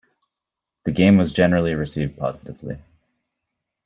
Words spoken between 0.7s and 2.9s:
The game was generally received positively.